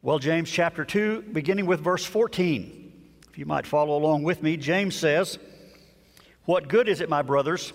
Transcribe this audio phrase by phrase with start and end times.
[0.00, 2.92] Well, James chapter 2, beginning with verse 14.
[3.30, 5.40] If you might follow along with me, James says,
[6.44, 7.72] What good is it, my brothers,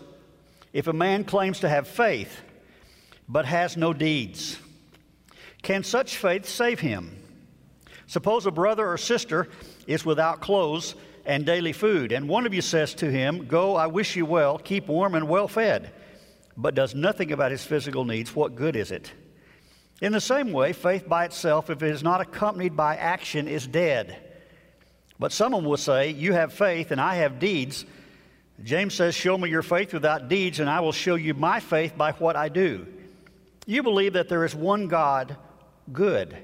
[0.71, 2.39] if a man claims to have faith
[3.28, 4.57] but has no deeds?
[5.63, 7.21] Can such faith save him?
[8.08, 9.49] Suppose a brother or sister
[9.85, 10.96] is without clothes
[11.26, 14.58] and daily food, and one of you says to him, Go, I wish you well,
[14.58, 15.92] keep warm and well fed,
[16.55, 19.12] but does nothing about his physical needs, what good is it?
[20.02, 23.66] In the same way, faith by itself, if it is not accompanied by action, is
[23.66, 24.17] dead.
[25.20, 27.85] But someone will say, You have faith and I have deeds.
[28.63, 31.98] James says, Show me your faith without deeds, and I will show you my faith
[31.98, 32.85] by what I do.
[33.65, 35.37] You believe that there is one God,
[35.91, 36.35] good.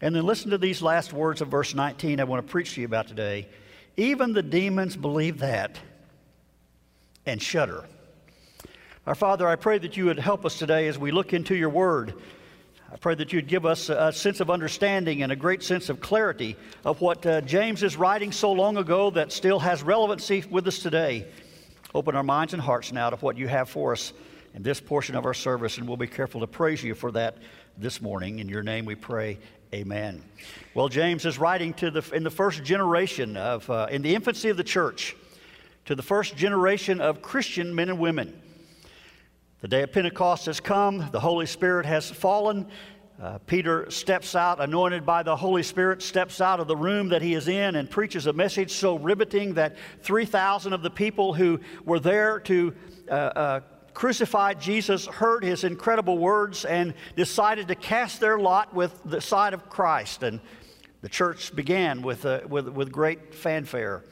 [0.00, 2.80] And then listen to these last words of verse 19 I want to preach to
[2.80, 3.48] you about today.
[3.96, 5.78] Even the demons believe that
[7.26, 7.84] and shudder.
[9.06, 11.70] Our Father, I pray that you would help us today as we look into your
[11.70, 12.14] word.
[12.90, 16.00] I pray that you'd give us a sense of understanding and a great sense of
[16.00, 16.56] clarity
[16.86, 20.78] of what uh, James is writing so long ago that still has relevancy with us
[20.78, 21.26] today.
[21.94, 24.14] Open our minds and hearts now to what you have for us
[24.54, 27.36] in this portion of our service, and we'll be careful to praise you for that
[27.76, 28.38] this morning.
[28.38, 29.38] In your name we pray,
[29.74, 30.22] amen.
[30.72, 34.48] Well, James is writing to the, in the first generation of, uh, in the infancy
[34.48, 35.14] of the church,
[35.84, 38.40] to the first generation of Christian men and women.
[39.60, 42.68] The day of Pentecost has come, the Holy Spirit has fallen.
[43.20, 47.22] Uh, Peter steps out, anointed by the Holy Spirit, steps out of the room that
[47.22, 51.58] he is in and preaches a message so riveting that 3,000 of the people who
[51.84, 52.72] were there to
[53.10, 53.60] uh, uh,
[53.94, 59.54] crucify Jesus heard his incredible words and decided to cast their lot with the side
[59.54, 60.22] of Christ.
[60.22, 60.38] And
[61.00, 64.04] the church began with, uh, with, with great fanfare.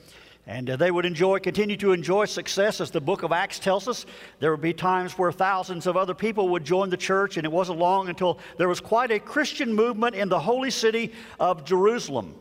[0.48, 3.88] And uh, they would enjoy, continue to enjoy success, as the book of Acts tells
[3.88, 4.06] us.
[4.38, 7.50] There would be times where thousands of other people would join the church, and it
[7.50, 12.36] wasn't long until there was quite a Christian movement in the holy city of Jerusalem.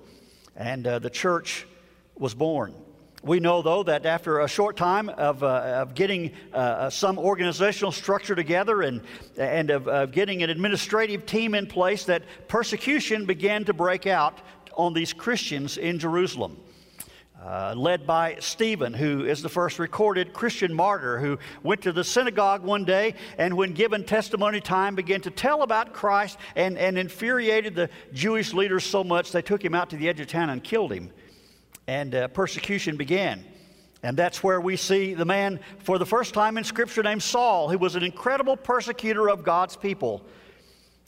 [0.56, 1.66] And uh, the church
[2.16, 2.76] was born.
[3.24, 5.48] We know, though, that after a short time of, uh,
[5.82, 9.02] of getting uh, uh some organizational structure together and,
[9.36, 14.38] and of, of getting an administrative team in place, that persecution began to break out
[14.76, 16.58] on these Christians in Jerusalem
[17.46, 22.04] uh, led by Stephen, who is the first recorded Christian martyr who went to the
[22.04, 26.98] synagogue one day and, when given testimony time, began to tell about Christ and, and
[26.98, 30.50] infuriated the Jewish leaders so much they took him out to the edge of town
[30.50, 31.12] and killed him.
[31.86, 33.46] And uh, persecution began.
[34.02, 37.70] And that's where we see the man for the first time in Scripture named Saul,
[37.70, 40.26] who was an incredible persecutor of God's people.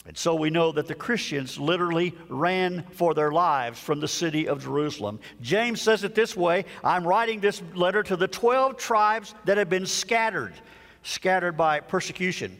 [0.08, 4.48] And so we know that the Christians literally ran for their lives from the city
[4.48, 5.20] of Jerusalem.
[5.42, 9.68] James says it this way I'm writing this letter to the 12 tribes that have
[9.68, 10.54] been scattered,
[11.02, 12.56] scattered by persecution.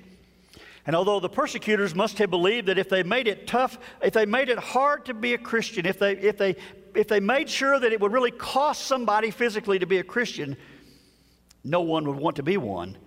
[0.85, 4.27] And although the persecutors must have believed that if they made it tough, if they
[4.27, 6.55] made it hard to be a Christian, if they, if they,
[6.95, 10.55] if they made sure that it would really cost somebody physically to be a Christian,
[11.65, 12.99] no one would want to be one,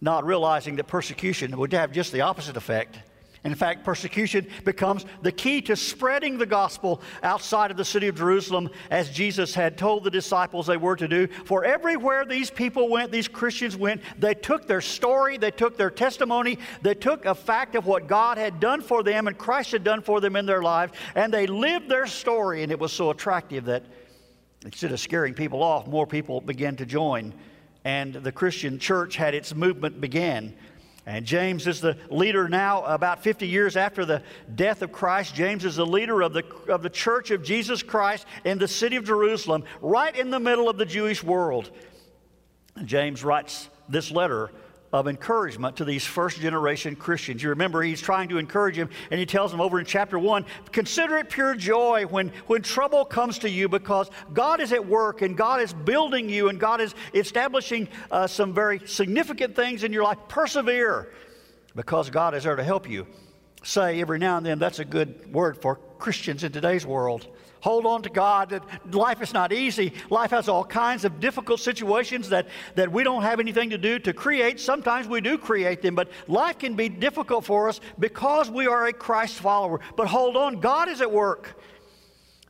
[0.00, 2.98] not realizing that persecution would have just the opposite effect
[3.44, 8.16] in fact, persecution becomes the key to spreading the gospel outside of the city of
[8.16, 11.28] Jerusalem, as Jesus had told the disciples they were to do.
[11.44, 15.90] For everywhere these people went, these Christians went, they took their story, they took their
[15.90, 19.84] testimony, they took a fact of what God had done for them and Christ had
[19.84, 22.62] done for them in their lives, and they lived their story.
[22.62, 23.84] And it was so attractive that
[24.64, 27.32] instead of scaring people off, more people began to join.
[27.84, 30.54] And the Christian church had its movement began.
[31.08, 34.22] And James is the leader now, about 50 years after the
[34.54, 35.34] death of Christ.
[35.34, 38.96] James is the leader of the, of the church of Jesus Christ in the city
[38.96, 41.70] of Jerusalem, right in the middle of the Jewish world.
[42.84, 44.50] James writes this letter
[44.92, 47.42] of encouragement to these first generation Christians.
[47.42, 50.46] You remember, he's trying to encourage them, and he tells them over in chapter 1
[50.72, 55.22] consider it pure joy when, when trouble comes to you because God is at work
[55.22, 59.92] and God is building you and God is establishing uh, some very significant things in
[59.92, 60.18] your life.
[60.28, 61.12] Persevere
[61.74, 63.06] because God is there to help you.
[63.62, 67.26] Say every now and then, that's a good word for Christians in today's world.
[67.60, 68.50] Hold on to God.
[68.50, 68.62] That
[68.94, 69.92] life is not easy.
[70.10, 72.46] Life has all kinds of difficult situations that,
[72.76, 74.60] that we don't have anything to do to create.
[74.60, 78.86] Sometimes we do create them, but life can be difficult for us because we are
[78.86, 79.80] a Christ follower.
[79.96, 81.60] But hold on, God is at work.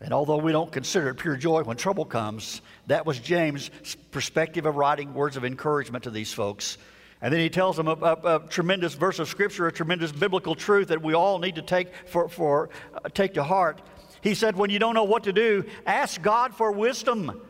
[0.01, 3.71] And although we don't consider it pure joy when trouble comes, that was James'
[4.13, 6.79] perspective of writing words of encouragement to these folks.
[7.21, 10.55] And then he tells them a, a, a, tremendous verse of scripture, a tremendous biblical
[10.55, 13.81] truth that we all need to take for, for uh, take to heart.
[14.21, 17.41] He said, when you don't know what to do, ask God for wisdom.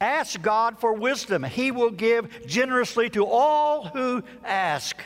[0.00, 1.44] Ask God for wisdom.
[1.44, 4.96] He will give generously to all who ask.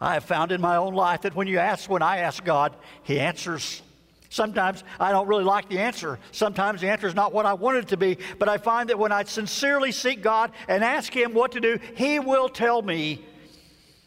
[0.00, 2.74] I have found in my own life that when you ask, when I ask God,
[3.02, 3.82] He answers.
[4.30, 6.18] Sometimes I don't really like the answer.
[6.32, 8.18] Sometimes the answer is not what I want it to be.
[8.38, 11.78] But I find that when I sincerely seek God and ask Him what to do,
[11.94, 13.24] He will tell me.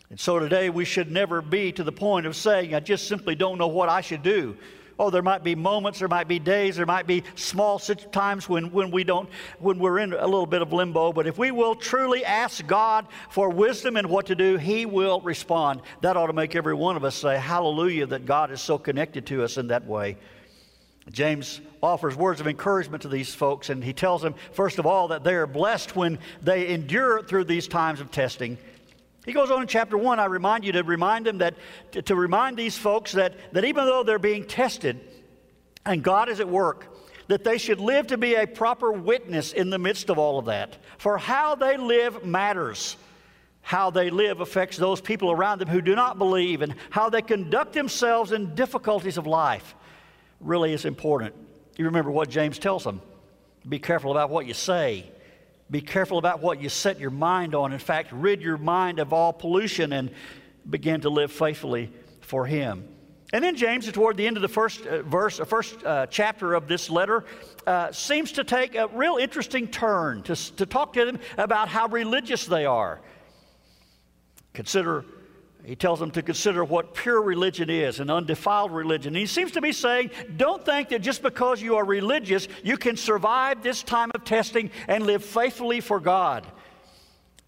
[0.09, 3.35] And so today we should never be to the point of saying, I just simply
[3.35, 4.57] don't know what I should do.
[4.99, 8.71] Oh, there might be moments, there might be days, there might be small times when,
[8.71, 9.29] when we don't,
[9.59, 11.13] when we're in a little bit of limbo.
[11.13, 15.21] But if we will truly ask God for wisdom and what to do, He will
[15.21, 15.81] respond.
[16.01, 19.27] That ought to make every one of us say, Hallelujah, that God is so connected
[19.27, 20.17] to us in that way.
[21.11, 25.09] James offers words of encouragement to these folks, and he tells them, first of all,
[25.09, 28.57] that they are blessed when they endure through these times of testing.
[29.27, 31.55] He goes on in chapter 1, I remind you to remind them that,
[31.91, 35.01] to, to remind these folks that, that even though they're being tested
[35.85, 36.95] and God is at work,
[37.27, 40.45] that they should live to be a proper witness in the midst of all of
[40.45, 40.77] that.
[40.97, 42.95] For how they live matters.
[43.61, 47.21] How they live affects those people around them who do not believe, and how they
[47.21, 49.75] conduct themselves in difficulties of life
[50.39, 51.35] really is important.
[51.75, 53.01] You remember what James tells them
[53.67, 55.11] be careful about what you say
[55.69, 57.73] be careful about what you set your mind on.
[57.73, 60.11] In fact, rid your mind of all pollution and
[60.69, 61.91] begin to live faithfully
[62.21, 62.87] for Him.
[63.33, 66.53] And then James, toward the end of the first uh, verse, uh, first uh, chapter
[66.53, 67.25] of this letter,
[67.65, 71.87] uh, seems to take a real interesting turn to, to talk to them about how
[71.87, 73.01] religious they are.
[74.53, 75.03] Consider
[75.63, 79.09] he tells them to consider what pure religion is, an undefiled religion.
[79.09, 82.77] And he seems to be saying, don't think that just because you are religious, you
[82.77, 86.47] can survive this time of testing and live faithfully for God.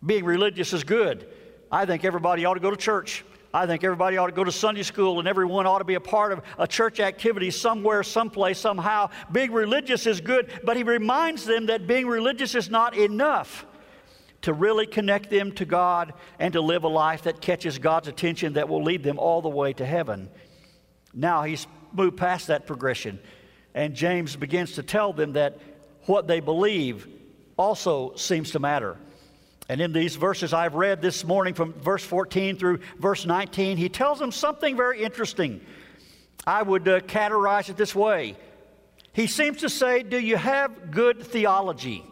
[0.05, 1.27] Being religious is good.
[1.71, 3.23] I think everybody ought to go to church.
[3.53, 6.01] I think everybody ought to go to Sunday school and everyone ought to be a
[6.01, 9.09] part of a church activity somewhere, someplace, somehow.
[9.31, 13.65] Being religious is good, but he reminds them that being religious is not enough
[14.41, 18.53] to really connect them to God and to live a life that catches God's attention
[18.53, 20.29] that will lead them all the way to heaven.
[21.13, 23.19] Now he's moved past that progression,
[23.73, 25.59] and James begins to tell them that
[26.05, 27.07] what they believe
[27.57, 28.97] also seems to matter.
[29.67, 33.89] And in these verses I've read this morning from verse 14 through verse 19, he
[33.89, 35.61] tells them something very interesting.
[36.47, 38.35] I would uh, categorize it this way.
[39.13, 42.03] He seems to say, Do you have good theology?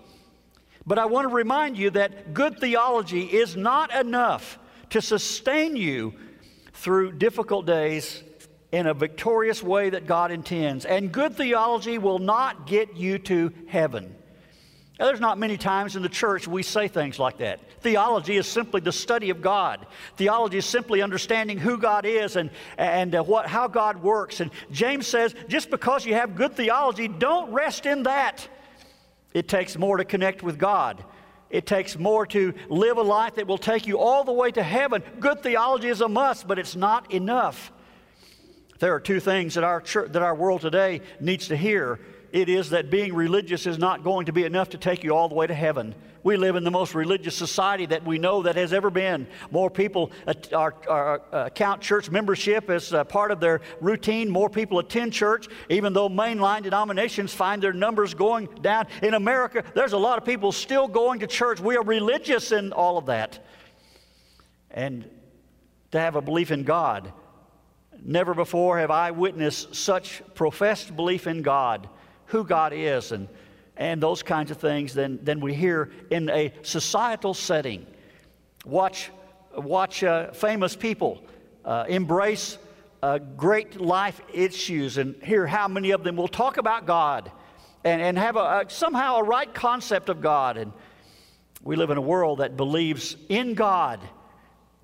[0.87, 4.57] But I want to remind you that good theology is not enough
[4.91, 6.13] to sustain you
[6.73, 8.23] through difficult days
[8.71, 10.85] in a victorious way that God intends.
[10.85, 14.15] And good theology will not get you to heaven.
[14.97, 17.59] Now, there's not many times in the church we say things like that.
[17.81, 19.85] Theology is simply the study of God.
[20.15, 24.39] Theology is simply understanding who God is and, and uh, what, how God works.
[24.39, 28.47] And James says just because you have good theology, don't rest in that.
[29.37, 31.03] It takes more to connect with God.
[31.51, 34.63] It takes more to live a life that will take you all the way to
[34.63, 35.03] heaven.
[35.19, 37.71] Good theology is a must, but it's not enough.
[38.79, 41.99] There are two things that our, church, that our world today needs to hear.
[42.31, 45.29] It is that being religious is not going to be enough to take you all
[45.29, 45.93] the way to heaven.
[46.27, 49.27] We live in the most religious society that we know that has ever been.
[49.49, 50.11] More people
[50.51, 54.29] are, are, uh, count church membership as part of their routine.
[54.29, 58.87] More people attend church, even though mainline denominations find their numbers going down.
[59.01, 61.61] In America, there's a lot of people still going to church.
[61.61, 63.45] We are religious in all of that.
[64.69, 65.09] And
[65.91, 67.13] to have a belief in God.
[68.03, 71.87] Never before have I witnessed such professed belief in God,
[72.25, 73.29] who God is, and
[73.77, 77.85] and those kinds of things than, than we hear in a societal setting.
[78.65, 79.11] Watch,
[79.55, 81.23] watch uh, famous people
[81.63, 82.57] uh, embrace
[83.03, 87.31] uh, great life issues and hear how many of them will talk about God
[87.83, 90.57] and, and have a, a, somehow a right concept of God.
[90.57, 90.73] And
[91.61, 93.99] we live in a world that believes in God,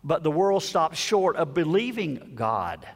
[0.04, 2.88] but the world stops short of believing God.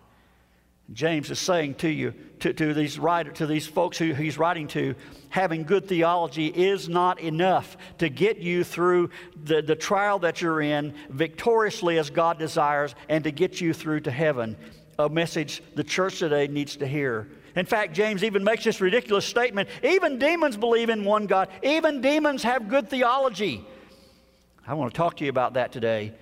[0.93, 4.67] James is saying to you, to, to, these writer, to these folks who he's writing
[4.69, 4.95] to,
[5.29, 9.09] having good theology is not enough to get you through
[9.43, 14.01] the, the trial that you're in victoriously as God desires and to get you through
[14.01, 14.55] to heaven.
[14.97, 17.27] A message the church today needs to hear.
[17.55, 22.01] In fact, James even makes this ridiculous statement even demons believe in one God, even
[22.01, 23.65] demons have good theology.
[24.65, 26.13] I want to talk to you about that today.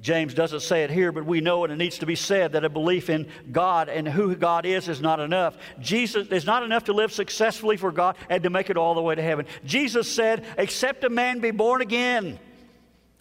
[0.00, 1.70] James doesn't say it here, but we know it.
[1.70, 4.88] and It needs to be said that a belief in God and who God is
[4.88, 5.56] is not enough.
[5.78, 9.02] Jesus is not enough to live successfully for God and to make it all the
[9.02, 9.46] way to heaven.
[9.64, 12.40] Jesus said, Except a man be born again,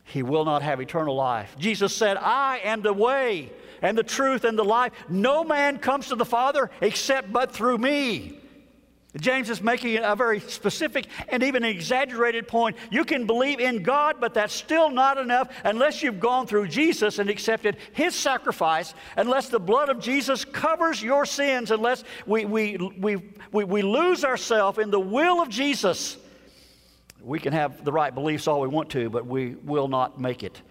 [0.05, 1.55] he will not have eternal life.
[1.59, 3.51] Jesus said, I am the way
[3.81, 4.91] and the truth and the life.
[5.07, 8.40] No man comes to the Father except but through me.
[9.19, 12.77] James is making a very specific and even exaggerated point.
[12.89, 17.19] You can believe in God, but that's still not enough unless you've gone through Jesus
[17.19, 22.77] and accepted His sacrifice, unless the blood of Jesus covers your sins, unless we, we,
[22.77, 23.17] we,
[23.51, 26.15] we, we lose ourselves in the will of Jesus.
[27.21, 30.41] We can have the right beliefs all we want to, but we will not make
[30.41, 30.61] it.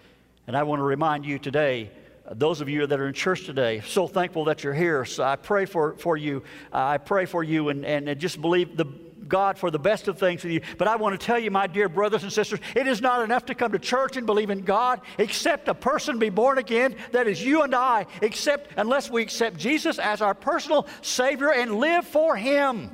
[0.47, 1.91] And I want to remind you today
[2.33, 5.05] those of you that are in church today, so thankful that you're here.
[5.05, 6.43] So I pray for, for you.
[6.73, 8.87] I pray for you and, and just believe the
[9.31, 10.61] God for the best of things for you.
[10.77, 13.47] But I want to tell you, my dear brothers and sisters, it is not enough
[13.47, 16.97] to come to church and believe in God, except a person be born again.
[17.13, 21.77] That is you and I, except unless we accept Jesus as our personal Savior and
[21.77, 22.91] live for Him.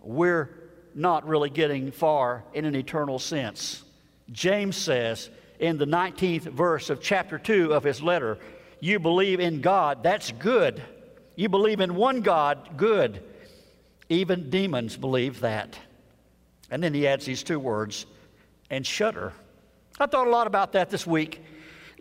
[0.00, 0.50] We're
[0.94, 3.82] not really getting far in an eternal sense.
[4.32, 8.38] James says, in the 19th verse of chapter 2 of his letter.
[8.80, 10.82] You believe in God, that's good.
[11.36, 13.22] You believe in one God, good.
[14.08, 15.78] Even demons believe that.
[16.70, 18.06] And then he adds these two words,
[18.70, 19.32] and shudder.
[19.98, 21.42] I thought a lot about that this week.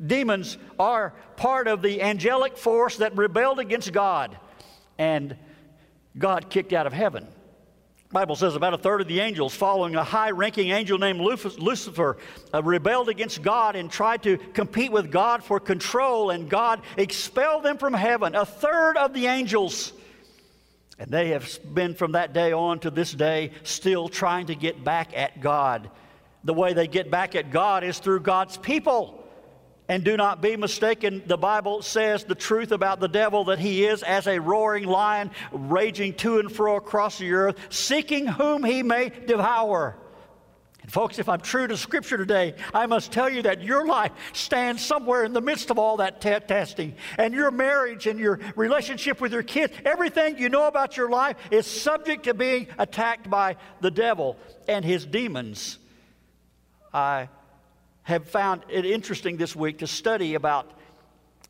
[0.03, 4.37] Demons are part of the angelic force that rebelled against God,
[4.97, 5.37] and
[6.17, 7.27] God kicked out of heaven.
[8.13, 12.17] Bible says about a third of the angels, following a high ranking angel named Lucifer,
[12.53, 17.63] uh, rebelled against God and tried to compete with God for control, and God expelled
[17.63, 18.35] them from heaven.
[18.35, 19.93] A third of the angels.
[20.99, 24.83] And they have been from that day on to this day still trying to get
[24.83, 25.89] back at God.
[26.43, 29.22] The way they get back at God is through God's people.
[29.89, 33.85] And do not be mistaken, the Bible says the truth about the devil that he
[33.85, 38.81] is as a roaring lion, raging to and fro across the earth, seeking whom he
[38.81, 39.97] may devour.
[40.81, 44.11] And folks, if I'm true to Scripture today, I must tell you that your life
[44.33, 46.95] stands somewhere in the midst of all that t- testing.
[47.17, 51.37] And your marriage and your relationship with your kids, everything you know about your life
[51.51, 54.37] is subject to being attacked by the devil
[54.67, 55.77] and his demons.
[56.93, 57.29] I
[58.03, 60.71] have found it interesting this week to study about,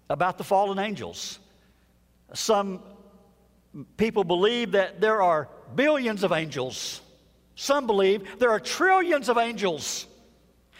[0.10, 1.40] about the fallen angels.
[2.34, 2.82] Some
[3.98, 7.02] people believe that there are billions of angels.
[7.56, 10.08] Some believe there are trillions of angels.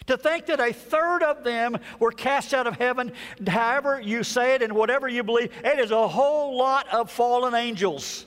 [0.06, 3.12] To think that a third of them were cast out of heaven,
[3.46, 7.54] however you say it and whatever you believe, it is a whole lot of fallen
[7.54, 8.26] angels.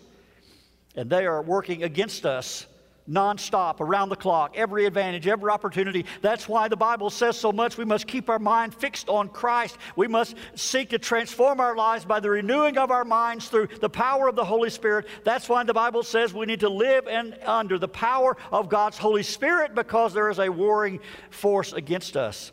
[0.95, 2.65] And they are working against us
[3.09, 6.05] nonstop, around the clock, every advantage, every opportunity.
[6.21, 7.77] That's why the Bible says so much.
[7.77, 9.77] We must keep our mind fixed on Christ.
[9.95, 13.89] We must seek to transform our lives by the renewing of our minds through the
[13.89, 15.07] power of the Holy Spirit.
[15.23, 18.97] That's why the Bible says we need to live in, under the power of God's
[18.97, 20.99] Holy Spirit because there is a warring
[21.29, 22.51] force against us.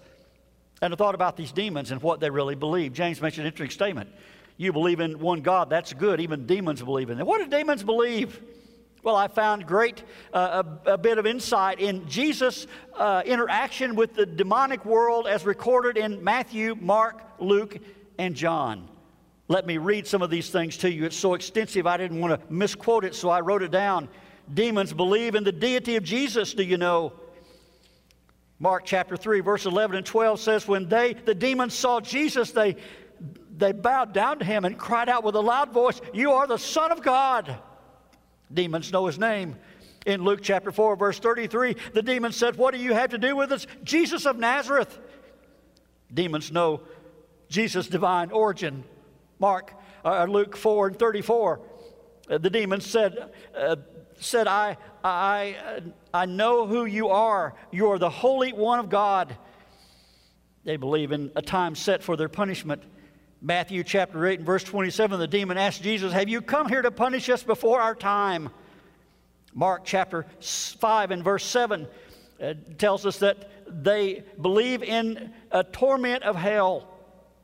[0.82, 2.92] And I thought about these demons and what they really believe.
[2.92, 4.10] James mentioned an interesting statement.
[4.56, 6.20] You believe in one God, that's good.
[6.20, 7.26] Even demons believe in it.
[7.26, 8.40] What do demons believe?
[9.04, 14.14] Well, I found great uh, a, a, bit of insight in Jesus' uh, interaction with
[14.14, 17.76] the demonic world as recorded in Matthew, Mark, Luke,
[18.18, 18.88] and John.
[19.46, 21.04] Let me read some of these things to you.
[21.04, 24.08] It's so extensive, I didn't want to misquote it, so I wrote it down.
[24.54, 27.12] Demons believe in the deity of Jesus, do you know?
[28.58, 32.76] Mark chapter 3, verse 11 and 12 says, When they, the demons, saw Jesus, they,
[33.54, 36.56] they bowed down to him and cried out with a loud voice, You are the
[36.56, 37.58] Son of God.
[38.52, 39.56] Demons know his name.
[40.06, 43.36] In Luke chapter 4, verse 33, the demon said, What do you have to do
[43.36, 43.66] with us?
[43.82, 44.98] Jesus of Nazareth.
[46.12, 46.82] Demons know
[47.48, 48.84] Jesus' divine origin.
[49.38, 49.72] Mark,
[50.04, 51.60] uh, Luke 4 and 34,
[52.30, 53.76] uh, the demon said, uh,
[54.18, 55.80] said I, I, uh,
[56.12, 57.54] I know who you are.
[57.70, 59.36] You are the Holy One of God.
[60.64, 62.82] They believe in a time set for their punishment.
[63.46, 66.90] Matthew chapter 8 and verse 27, the demon asked Jesus, Have you come here to
[66.90, 68.48] punish us before our time?
[69.52, 71.86] Mark chapter 5 and verse 7
[72.42, 76.88] uh, tells us that they believe in a torment of hell.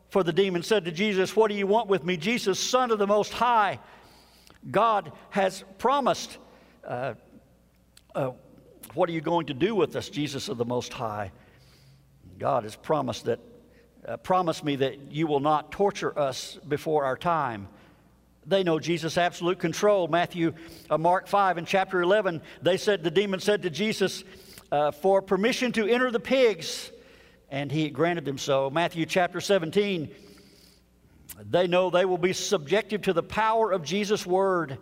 [0.09, 2.17] For the demon said to Jesus, What do you want with me?
[2.17, 3.79] Jesus, Son of the Most High.
[4.71, 6.39] God has promised.
[6.83, 7.13] Uh,
[8.15, 8.31] uh,
[8.95, 11.31] what are you going to do with us, Jesus of the Most High?
[12.39, 13.39] God has promised that
[14.07, 17.69] uh, promise me that you will not torture us before our time.
[18.47, 20.09] They know Jesus' absolute control.
[20.09, 20.55] Matthew,
[20.89, 24.25] uh, Mark 5 and chapter 11, they said, the demon said to Jesus,
[24.73, 26.91] uh, for permission to enter the pigs,
[27.51, 28.71] and he granted them so.
[28.71, 30.11] Matthew chapter 17,
[31.51, 34.79] they know they will be subjective to the power of Jesus' word.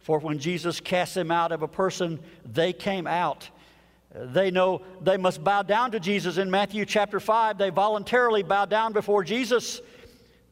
[0.00, 3.48] For when Jesus cast them out of a person, they came out.
[4.18, 6.38] They know they must bow down to Jesus.
[6.38, 9.80] In Matthew chapter 5, they voluntarily bow down before Jesus.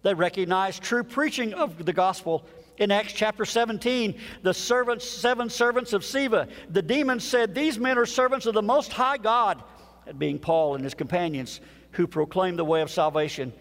[0.03, 2.45] They recognize true preaching of the gospel
[2.77, 7.97] In Acts chapter 17, the servants, seven servants of Sceva, the demons said, These men
[7.97, 9.63] are servants of the Most High God,
[10.19, 11.61] being Paul and his companions
[11.93, 13.53] who proclaim the way of salvation.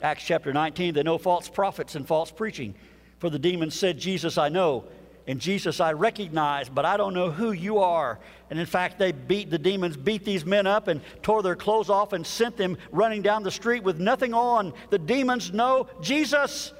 [0.00, 2.74] Acts chapter 19, they know false prophets and false preaching.
[3.18, 4.84] For the demons said, Jesus I know,
[5.26, 8.18] and Jesus I recognize, but I don't know who you are.
[8.48, 11.90] And in fact, they beat the demons, beat these men up, and tore their clothes
[11.90, 14.72] off and sent them running down the street with nothing on.
[14.90, 16.72] The demons know Jesus.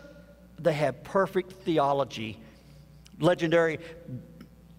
[0.61, 2.39] They have perfect theology.
[3.19, 3.79] Legendary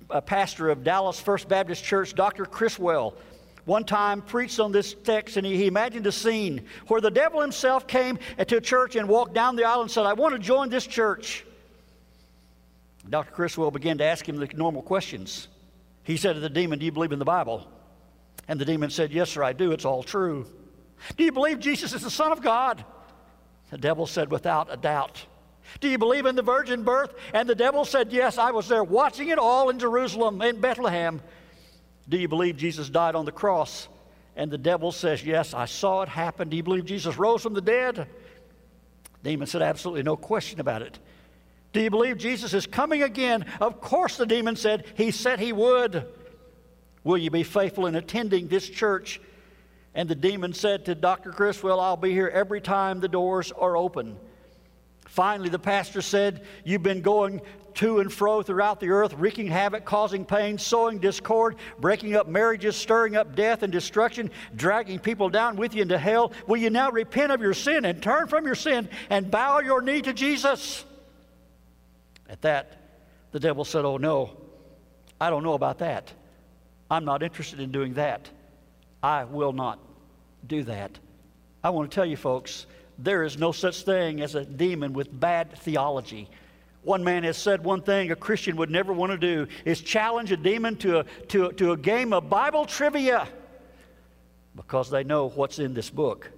[0.09, 2.45] uh, pastor of Dallas First Baptist Church, Dr.
[2.45, 3.15] Criswell,
[3.65, 7.41] one time preached on this text and he, he imagined a scene where the devil
[7.41, 10.39] himself came to a church and walked down the aisle and said, I want to
[10.39, 11.43] join this church.
[13.09, 13.31] Dr.
[13.31, 15.47] Criswell began to ask him the normal questions.
[16.03, 17.67] He said to the demon, Do you believe in the Bible?
[18.47, 19.71] And the demon said, Yes, sir, I do.
[19.71, 20.45] It's all true.
[21.15, 22.83] Do you believe Jesus is the Son of God?
[23.71, 25.25] The devil said, Without a doubt.
[25.81, 27.13] Do you believe in the virgin birth?
[27.33, 31.21] And the devil said, Yes, I was there watching it all in Jerusalem, in Bethlehem.
[32.09, 33.87] Do you believe Jesus died on the cross?
[34.35, 36.49] And the devil says, Yes, I saw it happen.
[36.49, 37.95] Do you believe Jesus rose from the dead?
[37.95, 40.99] The demon said, Absolutely no question about it.
[41.73, 43.45] Do you believe Jesus is coming again?
[43.59, 46.05] Of course, the demon said, He said he would.
[47.03, 49.21] Will you be faithful in attending this church?
[49.93, 51.31] And the demon said to Dr.
[51.31, 54.17] Criswell, I'll be here every time the doors are open.
[55.07, 57.41] Finally, the pastor said, You've been going
[57.75, 62.75] to and fro throughout the earth, wreaking havoc, causing pain, sowing discord, breaking up marriages,
[62.75, 66.31] stirring up death and destruction, dragging people down with you into hell.
[66.47, 69.81] Will you now repent of your sin and turn from your sin and bow your
[69.81, 70.83] knee to Jesus?
[72.29, 72.73] At that,
[73.31, 74.31] the devil said, Oh, no,
[75.19, 76.11] I don't know about that.
[76.89, 78.29] I'm not interested in doing that.
[79.03, 79.79] I will not
[80.47, 80.97] do that.
[81.63, 82.65] I want to tell you, folks,
[82.97, 86.29] there is no such thing as a demon with bad theology.
[86.83, 90.31] One man has said one thing a Christian would never want to do is challenge
[90.31, 93.27] a demon to a, to to a game of Bible trivia
[94.55, 96.31] because they know what's in this book.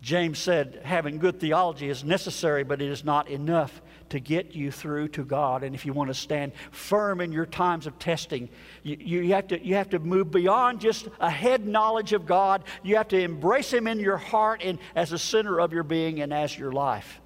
[0.00, 4.70] James said, having good theology is necessary, but it is not enough to get you
[4.70, 5.62] through to God.
[5.62, 8.48] And if you want to stand firm in your times of testing,
[8.82, 12.64] you, you, have, to, you have to move beyond just a head knowledge of God.
[12.82, 16.20] You have to embrace Him in your heart and as a center of your being
[16.20, 17.20] and as your life.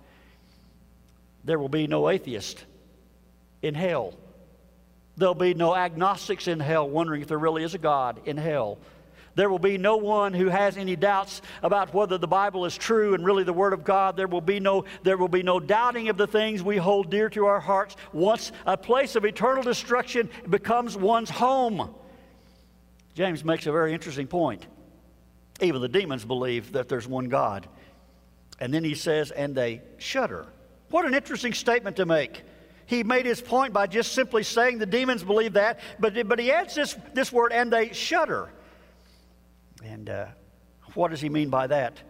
[1.45, 2.65] There will be no atheist
[3.61, 4.15] in hell.
[5.17, 8.79] There'll be no agnostics in hell wondering if there really is a God in hell.
[9.35, 13.15] There will be no one who has any doubts about whether the Bible is true
[13.15, 14.17] and really the Word of God.
[14.17, 17.31] There will be no, there will be no doubting of the things we hold dear
[17.31, 17.97] to our hearts.
[18.13, 21.95] Once a place of eternal destruction becomes one's home.
[23.15, 24.67] James makes a very interesting point.
[25.61, 27.69] Even the demons believe that there's one God.
[28.61, 30.47] And then he says, and they shudder.
[30.91, 32.43] What an interesting statement to make.
[32.85, 36.53] He made his point by just simply saying the demons believe that, but, but he
[36.53, 38.51] adds this, this word, and they shudder.
[39.85, 40.27] And uh,
[40.95, 42.01] what does he mean by that?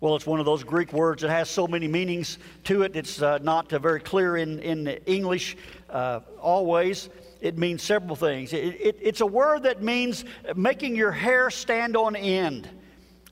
[0.00, 2.96] Well, it's one of those Greek words that has so many meanings to it.
[2.96, 5.56] It's uh, not uh, very clear in, in English
[5.88, 7.08] uh, always.
[7.40, 8.52] It means several things.
[8.52, 10.24] It, it, it's a word that means
[10.56, 12.68] making your hair stand on end.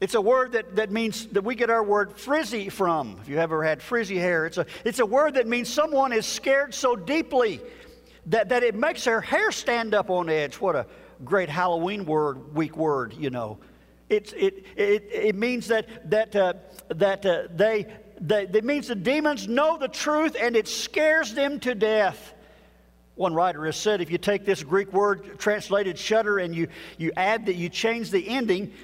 [0.01, 3.19] It's a word that, that means that we get our word frizzy from.
[3.21, 6.27] If you ever had frizzy hair, it's a, it's a word that means someone is
[6.27, 7.61] scared so deeply
[8.27, 10.55] that, that it makes their hair stand up on edge.
[10.61, 10.87] What a
[11.25, 13.59] great Halloween word, week word, you know.
[14.13, 16.53] It, it, it, it means that, that, uh,
[16.91, 17.87] that uh, they,
[18.21, 22.35] they, it means the demons know the truth and it scares them to death.
[23.15, 27.11] One writer has said if you take this Greek word translated shudder and you, you
[27.17, 28.75] add that you change the ending,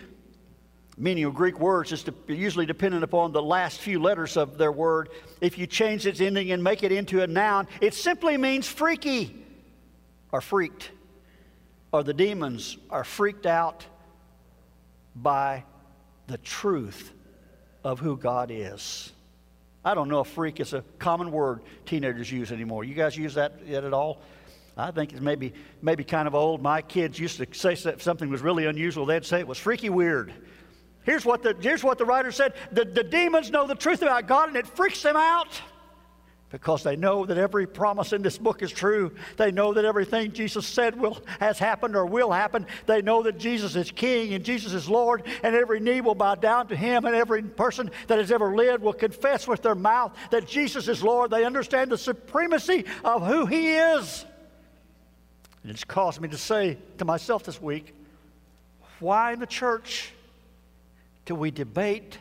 [0.96, 5.10] meaning of Greek words is usually dependent upon the last few letters of their word.
[5.42, 9.44] If you change its ending and make it into a noun, it simply means freaky
[10.32, 10.90] or freaked,
[11.92, 13.84] or the demons are freaked out
[15.22, 15.64] by
[16.26, 17.12] the truth
[17.84, 19.12] of who God is.
[19.84, 22.84] I don't know if freak is a common word teenagers use anymore.
[22.84, 24.20] You guys use that yet at all?
[24.76, 26.62] I think it's maybe, maybe kind of old.
[26.62, 29.06] My kids used to say something was really unusual.
[29.06, 30.32] They'd say it was freaky weird.
[31.02, 34.28] Here's what the, here's what the writer said the, the demons know the truth about
[34.28, 35.60] God and it freaks them out
[36.50, 39.12] because they know that every promise in this book is true.
[39.36, 42.66] They know that everything Jesus said will, has happened or will happen.
[42.86, 46.36] They know that Jesus is King and Jesus is Lord, and every knee will bow
[46.36, 50.16] down to Him, and every person that has ever lived will confess with their mouth
[50.30, 51.30] that Jesus is Lord.
[51.30, 54.24] They understand the supremacy of who He is.
[55.62, 57.94] And it's caused me to say to myself this week
[59.00, 60.12] why in the church
[61.24, 62.18] do we debate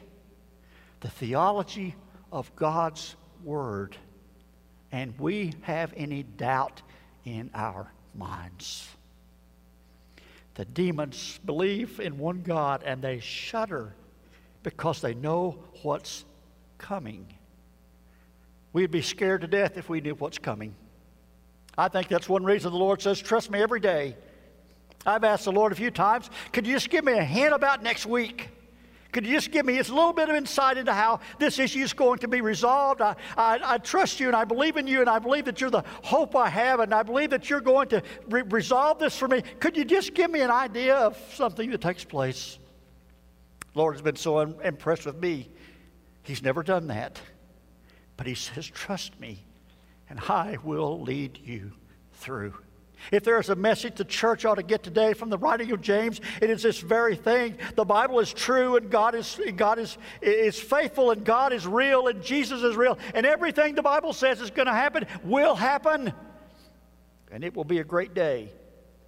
[0.99, 1.95] the theology
[2.31, 3.95] of God's Word?
[4.91, 6.81] And we have any doubt
[7.25, 8.87] in our minds.
[10.55, 13.93] The demons believe in one God and they shudder
[14.63, 16.25] because they know what's
[16.77, 17.27] coming.
[18.73, 20.75] We'd be scared to death if we knew what's coming.
[21.77, 24.15] I think that's one reason the Lord says, Trust me every day.
[25.05, 27.83] I've asked the Lord a few times, could you just give me a hint about
[27.83, 28.49] next week?
[29.11, 31.79] Could you just give me just a little bit of insight into how this issue
[31.79, 33.01] is going to be resolved?
[33.01, 35.69] I, I, I, trust you and I believe in you and I believe that you're
[35.69, 39.27] the hope I have and I believe that you're going to re- resolve this for
[39.27, 39.41] me.
[39.59, 42.59] Could you just give me an idea of something that takes place?
[43.73, 45.49] The Lord has been so un- impressed with me.
[46.23, 47.19] He's never done that.
[48.17, 49.45] But He says, Trust me
[50.09, 51.71] and I will lead you
[52.13, 52.53] through.
[53.11, 55.81] If there is a message the church ought to get today from the writing of
[55.81, 57.57] James, it is this very thing.
[57.75, 62.07] The Bible is true and God is, God is, is faithful and God is real
[62.07, 62.97] and Jesus is real.
[63.13, 66.13] And everything the Bible says is going to happen will happen.
[67.31, 68.51] And it will be a great day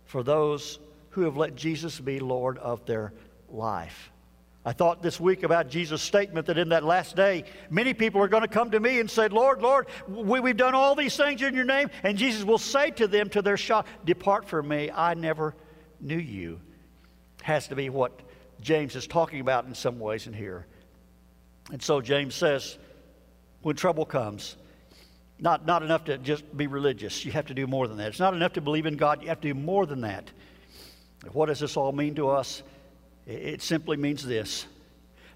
[0.06, 0.80] for those
[1.12, 3.14] who have let Jesus be Lord of their
[3.50, 4.12] life.
[4.70, 8.28] I thought this week about Jesus' statement that in that last day, many people are
[8.28, 11.42] going to come to me and say, Lord, Lord, we, have done all these things
[11.42, 11.90] in your name.
[12.04, 15.56] And Jesus will say to them, to their shock, Depart from me, I never
[16.00, 16.62] knew you.
[17.42, 18.22] Has to be what
[18.62, 20.68] James is talking about in some ways in here.
[21.72, 22.78] And so James says,
[23.64, 24.56] when trouble comes,
[25.40, 27.26] not, not enough to just be religious.
[27.26, 28.10] You have to do more than that.
[28.10, 29.24] It's not enough to believe in God.
[29.24, 30.30] You have to do more than that.
[31.32, 32.62] What does this all mean to us?
[33.30, 34.66] It simply means this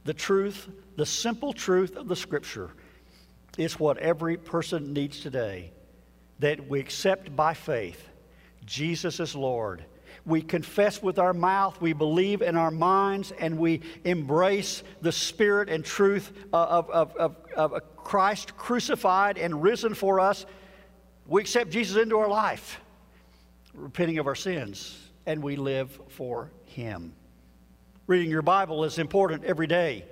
[0.03, 2.71] the truth, the simple truth of the Scripture
[3.57, 5.71] is what every person needs today
[6.39, 8.09] that we accept by faith
[8.65, 9.85] Jesus is Lord.
[10.25, 15.69] We confess with our mouth, we believe in our minds, and we embrace the spirit
[15.69, 20.45] and truth of, of, of, of Christ crucified and risen for us.
[21.27, 22.79] We accept Jesus into our life,
[23.73, 27.13] repenting of our sins, and we live for Him.
[28.05, 30.03] Reading your Bible is important every day.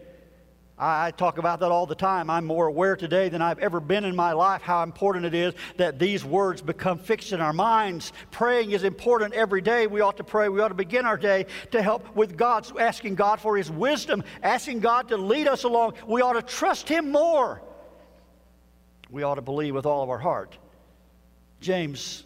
[0.79, 2.29] I talk about that all the time.
[2.29, 5.53] I'm more aware today than I've ever been in my life how important it is
[5.75, 8.13] that these words become fixed in our minds.
[8.31, 9.87] Praying is important every day.
[9.87, 10.47] We ought to pray.
[10.47, 14.23] We ought to begin our day to help with God's asking God for His wisdom,
[14.41, 15.95] asking God to lead us along.
[16.07, 17.61] We ought to trust Him more.
[19.09, 20.57] We ought to believe with all of our heart.
[21.59, 22.23] James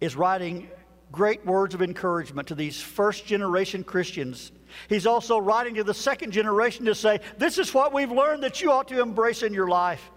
[0.00, 0.68] is writing
[1.12, 4.50] great words of encouragement to these first generation Christians
[4.88, 8.60] He's also writing to the second generation to say, This is what we've learned that
[8.60, 10.10] you ought to embrace in your life.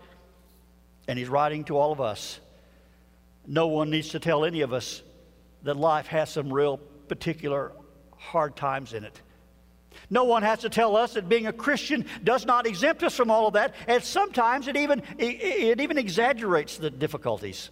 [1.08, 2.40] And he's writing to all of us.
[3.48, 5.02] No one needs to tell any of us
[5.64, 7.72] that life has some real particular
[8.18, 9.22] hard times in it.
[10.10, 13.32] No one has to tell us that being a Christian does not exempt us from
[13.32, 17.70] all of that, and sometimes it even, it, even exaggerates the difficulties.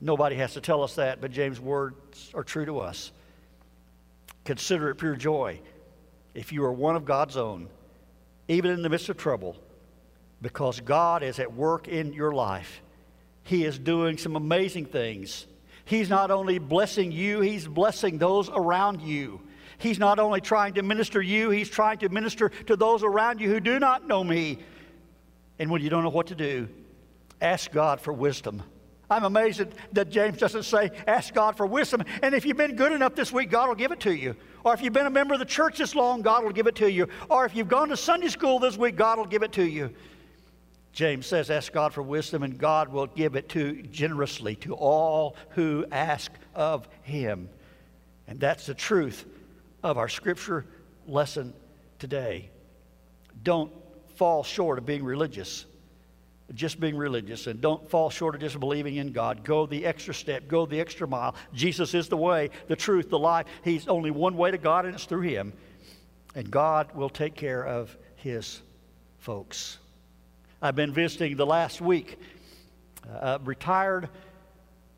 [0.00, 3.10] Nobody has to tell us that, but James' words are true to us.
[4.46, 5.60] Consider it pure joy
[6.32, 7.68] if you are one of God's own,
[8.46, 9.56] even in the midst of trouble,
[10.40, 12.80] because God is at work in your life.
[13.42, 15.46] He is doing some amazing things.
[15.84, 19.40] He's not only blessing you, He's blessing those around you.
[19.78, 23.50] He's not only trying to minister you, He's trying to minister to those around you
[23.50, 24.58] who do not know me.
[25.58, 26.68] And when you don't know what to do,
[27.40, 28.62] ask God for wisdom.
[29.08, 32.02] I'm amazed that, James doesn't say, ask God for wisdom.
[32.22, 34.34] And if you've been good enough this week, God will give it to you.
[34.64, 36.74] Or if you've been a member of the church this long, God will give it
[36.76, 37.08] to you.
[37.30, 39.94] Or if you've gone to Sunday school this week, God will give it to you.
[40.92, 45.36] James says, ask God for wisdom, and God will give it to generously to all
[45.50, 47.48] who ask of him.
[48.26, 49.24] And that's the truth
[49.84, 50.64] of our scripture
[51.06, 51.52] lesson
[52.00, 52.50] today.
[53.44, 53.70] Don't
[54.16, 55.66] fall short of being religious
[56.54, 59.44] just being religious and don't fall short of just believing in God.
[59.44, 61.34] Go the extra step, go the extra mile.
[61.52, 63.46] Jesus is the way, the truth, the life.
[63.64, 65.52] He's only one way to God, and it's through Him.
[66.34, 68.62] And God will take care of His
[69.18, 69.78] folks.
[70.62, 72.18] I've been visiting the last week
[73.08, 74.08] uh, a retired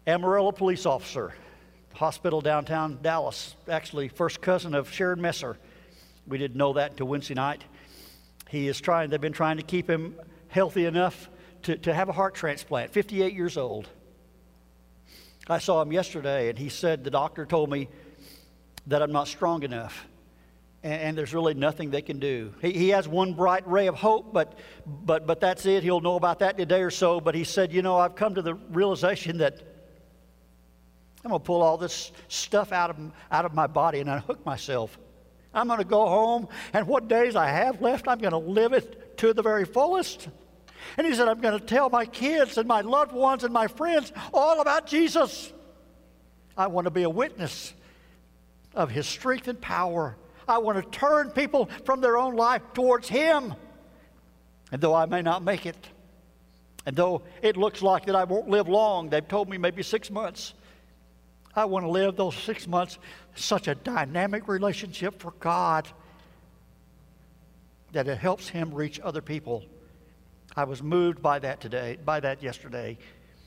[0.06, 1.34] Amarillo police officer,
[1.94, 5.56] hospital downtown Dallas, actually, first cousin of Sharon Messer.
[6.26, 7.64] We didn't know that until Wednesday night.
[8.48, 10.14] He is trying, they've been trying to keep him
[10.48, 11.28] healthy enough
[11.62, 13.88] to, to have a heart transplant, 58 years old.
[15.48, 17.88] I saw him yesterday, and he said, The doctor told me
[18.86, 20.06] that I'm not strong enough,
[20.82, 22.52] and, and there's really nothing they can do.
[22.60, 25.82] He, he has one bright ray of hope, but, but, but that's it.
[25.82, 27.20] He'll know about that in a day or so.
[27.20, 29.62] But he said, You know, I've come to the realization that
[31.24, 32.96] I'm going to pull all this stuff out of,
[33.30, 34.98] out of my body and unhook myself.
[35.54, 38.74] I'm going to go home, and what days I have left, I'm going to live
[38.74, 40.28] it to the very fullest.
[40.96, 43.66] And he said, I'm going to tell my kids and my loved ones and my
[43.66, 45.52] friends all about Jesus.
[46.56, 47.72] I want to be a witness
[48.74, 50.16] of his strength and power.
[50.46, 53.54] I want to turn people from their own life towards him.
[54.72, 55.76] And though I may not make it,
[56.86, 60.10] and though it looks like that I won't live long, they've told me maybe six
[60.10, 60.54] months,
[61.54, 62.98] I want to live those six months
[63.34, 65.88] such a dynamic relationship for God
[67.92, 69.64] that it helps him reach other people.
[70.56, 72.98] I was moved by that today, by that yesterday.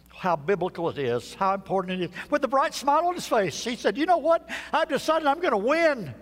[0.10, 2.16] How biblical it is, how important it is.
[2.30, 4.48] With a bright smile on his face, he said, You know what?
[4.72, 6.14] I've decided I'm going to win.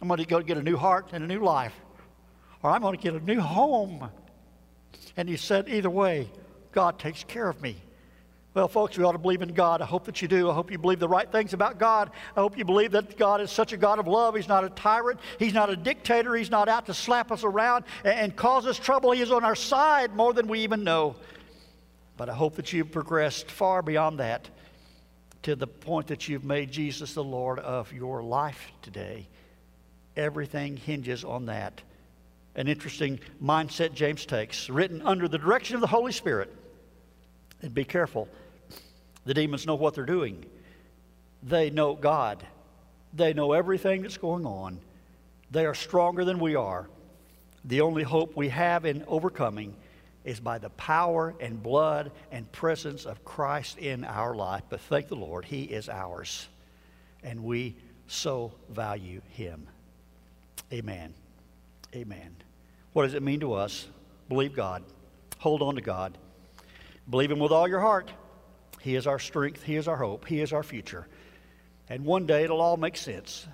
[0.00, 1.74] I'm going to go get a new heart and a new life,
[2.62, 4.10] or I'm going to get a new home.
[5.16, 6.30] And he said, Either way,
[6.72, 7.76] God takes care of me.
[8.54, 9.82] Well, folks, we ought to believe in God.
[9.82, 10.48] I hope that you do.
[10.48, 12.12] I hope you believe the right things about God.
[12.36, 14.36] I hope you believe that God is such a God of love.
[14.36, 15.18] He's not a tyrant.
[15.40, 16.36] He's not a dictator.
[16.36, 19.10] He's not out to slap us around and cause us trouble.
[19.10, 21.16] He is on our side more than we even know.
[22.16, 24.48] But I hope that you've progressed far beyond that
[25.42, 29.26] to the point that you've made Jesus the Lord of your life today.
[30.16, 31.82] Everything hinges on that.
[32.54, 36.54] An interesting mindset James takes, written under the direction of the Holy Spirit.
[37.60, 38.28] And be careful
[39.24, 40.44] the demons know what they're doing.
[41.42, 42.46] They know God.
[43.12, 44.80] They know everything that's going on.
[45.50, 46.88] They are stronger than we are.
[47.64, 49.76] The only hope we have in overcoming
[50.24, 54.62] is by the power and blood and presence of Christ in our life.
[54.68, 56.48] But thank the Lord, He is ours,
[57.22, 59.66] and we so value Him.
[60.72, 61.14] Amen.
[61.94, 62.34] Amen.
[62.92, 63.86] What does it mean to us?
[64.28, 64.82] Believe God.
[65.38, 66.16] Hold on to God.
[67.08, 68.10] Believe Him with all your heart.
[68.84, 71.06] He is our strength, He is our hope, He is our future.
[71.88, 73.46] And one day it'll all make sense.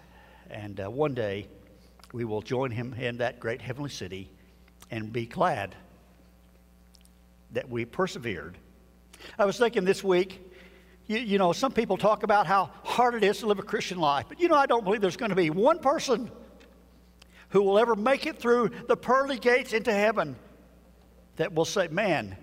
[0.50, 1.46] And uh, one day
[2.12, 4.28] we will join Him in that great heavenly city
[4.90, 5.76] and be glad
[7.52, 8.58] that we persevered.
[9.38, 10.52] I was thinking this week,
[11.06, 13.98] you, you, know, some people talk about how hard it is to live a Christian
[13.98, 14.26] life.
[14.28, 16.28] But you know, I don't believe there's going to be one person
[17.50, 20.34] who will ever make it through the pearly gates into heaven
[21.36, 22.36] that will say, man,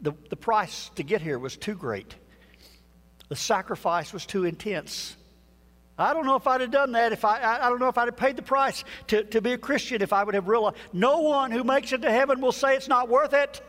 [0.00, 2.14] the, the price to get here was too great.
[3.28, 5.16] The sacrifice was too intense.
[5.98, 8.06] I don't know if I'd have done that if I, I don't know if I'd
[8.06, 11.22] have paid the price to, to be a Christian if I would have realized no
[11.22, 13.60] one who makes it to heaven will say it's not worth it.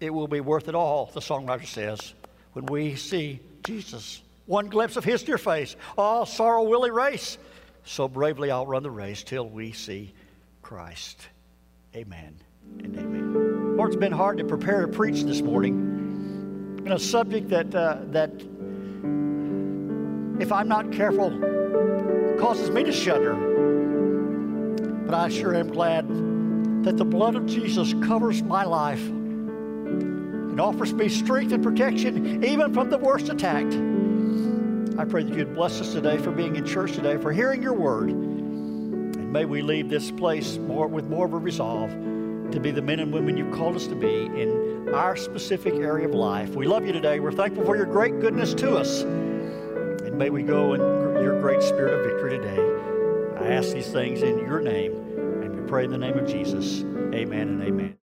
[0.00, 2.14] It will be worth it all, the songwriter says,
[2.52, 4.22] when we see Jesus.
[4.46, 7.38] One glimpse of his dear face, all sorrow will erase.
[7.84, 10.12] So bravely I'll run the race till we see
[10.62, 11.28] Christ.
[11.94, 12.34] Amen
[12.82, 13.43] and amen.
[13.74, 16.80] Lord, it's been hard to prepare to preach this morning.
[16.86, 18.30] In a subject that, uh, that
[20.40, 21.30] if I'm not careful,
[22.38, 23.34] causes me to shudder.
[25.06, 26.06] But I sure am glad
[26.84, 32.72] that the blood of Jesus covers my life and offers me strength and protection even
[32.72, 33.66] from the worst attack.
[34.96, 37.74] I pray that you'd bless us today for being in church today, for hearing your
[37.74, 38.10] word.
[38.10, 41.92] And may we leave this place more with more of a resolve
[42.54, 46.06] to be the men and women you've called us to be in our specific area
[46.06, 46.50] of life.
[46.50, 47.18] We love you today.
[47.18, 49.02] We're thankful for your great goodness to us.
[49.02, 50.80] And may we go in
[51.22, 52.60] your great spirit of victory today.
[53.40, 54.92] I ask these things in your name,
[55.42, 56.82] and we pray in the name of Jesus.
[57.12, 57.98] Amen and amen.